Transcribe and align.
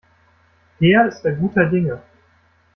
Peer 0.79 1.05
ist 1.09 1.21
da 1.21 1.29
guter 1.29 1.67
Dinge. 1.69 2.01